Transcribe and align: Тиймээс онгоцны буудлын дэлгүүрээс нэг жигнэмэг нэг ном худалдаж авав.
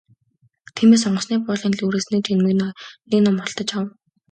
Тиймээс 0.75 1.03
онгоцны 1.07 1.35
буудлын 1.45 1.71
дэлгүүрээс 1.73 2.07
нэг 2.09 2.21
жигнэмэг 2.25 2.55
нэг 3.11 3.21
ном 3.23 3.37
худалдаж 3.39 3.69
авав. 3.75 3.89